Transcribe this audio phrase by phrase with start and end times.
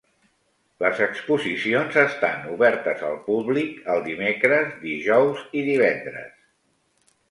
[0.83, 6.39] Les exposicions estan obertes al públic el dimecres, dijous i divendres.